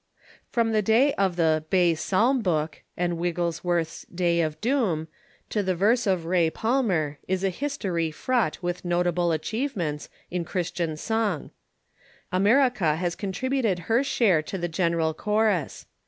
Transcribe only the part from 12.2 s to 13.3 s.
ymno ogy ^j^^^j.jg,^ j^j^g